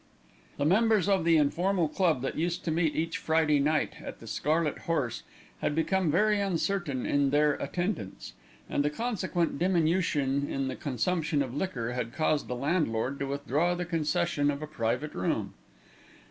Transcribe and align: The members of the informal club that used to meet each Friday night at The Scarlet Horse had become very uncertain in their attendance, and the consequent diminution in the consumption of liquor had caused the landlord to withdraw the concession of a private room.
The 0.57 0.65
members 0.65 1.07
of 1.07 1.23
the 1.25 1.37
informal 1.37 1.87
club 1.87 2.23
that 2.23 2.35
used 2.35 2.65
to 2.65 2.71
meet 2.71 2.95
each 2.95 3.19
Friday 3.19 3.59
night 3.59 3.97
at 4.03 4.19
The 4.19 4.25
Scarlet 4.25 4.79
Horse 4.89 5.21
had 5.59 5.75
become 5.75 6.09
very 6.09 6.41
uncertain 6.41 7.05
in 7.05 7.29
their 7.29 7.53
attendance, 7.53 8.33
and 8.67 8.83
the 8.83 8.89
consequent 8.89 9.59
diminution 9.59 10.49
in 10.49 10.69
the 10.69 10.75
consumption 10.75 11.43
of 11.43 11.53
liquor 11.53 11.91
had 11.93 12.13
caused 12.13 12.47
the 12.47 12.55
landlord 12.55 13.19
to 13.19 13.27
withdraw 13.27 13.75
the 13.75 13.85
concession 13.85 14.49
of 14.49 14.63
a 14.63 14.67
private 14.67 15.13
room. 15.13 15.53